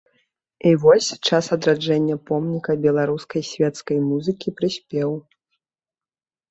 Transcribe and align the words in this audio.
І 0.69 0.71
вось 0.85 1.09
час 1.27 1.45
адраджэння 1.57 2.15
помніка 2.31 2.71
беларускай 2.89 3.47
свецкай 3.51 3.97
музыкі 4.09 4.49
прыспеў. 4.61 5.09